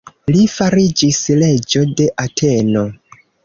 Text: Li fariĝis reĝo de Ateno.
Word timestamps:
Li 0.29 0.45
fariĝis 0.53 1.21
reĝo 1.43 1.85
de 2.01 2.11
Ateno. 2.27 2.87